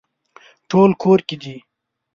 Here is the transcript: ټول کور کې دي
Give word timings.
ټول 0.69 0.89
کور 1.01 1.19
کې 1.27 1.35
دي 1.43 1.55